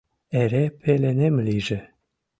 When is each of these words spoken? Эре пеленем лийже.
Эре 0.39 0.63
пеленем 0.81 1.35
лийже. 1.45 1.79